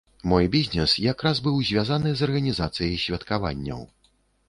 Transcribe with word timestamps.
Мой 0.29 0.45
бізнес 0.55 0.95
якраз 1.11 1.43
быў 1.49 1.61
звязаны 1.69 2.15
з 2.17 2.25
арганізацыяй 2.31 3.01
святкаванняў. 3.07 3.89